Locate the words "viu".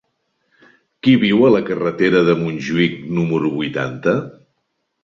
1.25-1.45